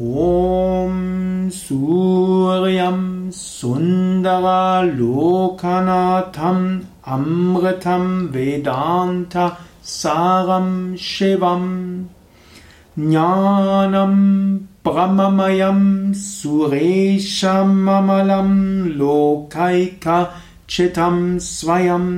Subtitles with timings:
[0.00, 0.92] ॐ
[3.34, 4.44] सुन्दव
[4.98, 6.66] लोकनाथम्
[7.16, 9.34] अमृतम् वेदान्त
[9.90, 10.68] सारं
[11.08, 11.68] शिवम्
[12.98, 14.18] ज्ञानम्
[14.88, 15.80] प्रममयं
[16.24, 18.56] सुरेशमलम्
[19.00, 20.06] लोकैख
[20.74, 21.16] चितं
[21.50, 22.12] स्वयम्